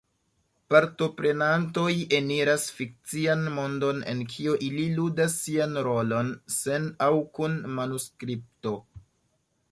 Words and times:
Partoprenantoj 0.73 1.89
eniras 2.19 2.63
fikcian 2.77 3.43
mondon 3.57 3.99
en 4.13 4.23
kio 4.35 4.55
ili 4.69 4.85
ludas 4.99 5.35
sian 5.41 5.77
rolon, 5.89 6.31
sen 6.55 6.87
aŭ 7.09 7.11
kun 7.39 7.59
manuskripto. 7.81 8.73